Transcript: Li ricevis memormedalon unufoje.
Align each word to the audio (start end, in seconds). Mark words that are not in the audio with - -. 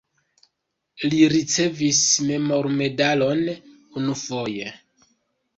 Li 1.11 1.19
ricevis 1.33 2.01
memormedalon 2.31 3.45
unufoje. 3.55 4.75